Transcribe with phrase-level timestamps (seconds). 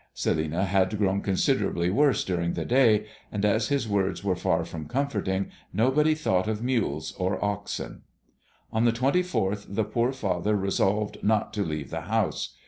[0.15, 4.87] Celinina had grown considerably worse during the day; and as his words were far from
[4.87, 8.01] comforting, nobody thought of mules or oxen.
[8.73, 12.55] On the 24th the poor father resolved not to leave the house.